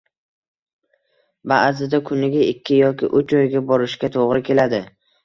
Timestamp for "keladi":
4.49-4.81